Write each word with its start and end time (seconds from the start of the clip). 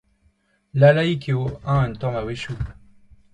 Lallaik 0.79 1.23
eo 1.31 1.43
eñ 1.71 1.79
un 1.85 1.93
tamm 1.99 2.15
a-wechoù. 2.19 2.59